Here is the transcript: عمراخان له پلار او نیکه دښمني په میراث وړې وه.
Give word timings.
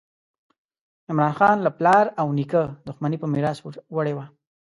عمراخان 1.09 1.57
له 1.65 1.69
پلار 1.77 2.05
او 2.21 2.27
نیکه 2.37 2.61
دښمني 2.87 3.17
په 3.21 3.27
میراث 3.33 3.57
وړې 3.95 4.13
وه. 4.17 4.25